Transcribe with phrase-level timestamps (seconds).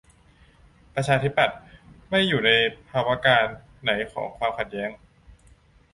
[0.95, 1.57] ประชาธิปัตย์
[2.09, 2.51] ไม่ อยู่ใน
[2.89, 4.89] ภาวการณ์ไหนของความขัดแย้ง?